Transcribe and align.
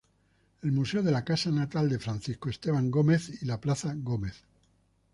El 0.63 0.71
museo 0.71 1.03
de 1.03 1.11
la 1.11 1.23
casa 1.23 1.51
natal 1.51 1.87
de 1.87 1.99
Francisco 1.99 2.49
Esteban 2.49 2.89
Gómez 2.89 3.39
y 3.39 3.45
la 3.45 3.61
plaza 3.61 3.93
Gómez. 3.95 4.45